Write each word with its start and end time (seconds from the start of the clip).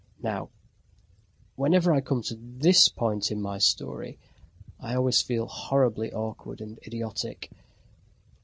Now, 0.23 0.49
whenever 1.55 1.93
I 1.93 2.01
come 2.01 2.23
to 2.23 2.35
this 2.35 2.89
point 2.89 3.29
in 3.31 3.39
my 3.39 3.59
story, 3.59 4.17
I 4.79 4.95
always 4.95 5.21
feel 5.21 5.45
horribly 5.45 6.11
awkward 6.11 6.59
and 6.59 6.79
idiotic. 6.87 7.51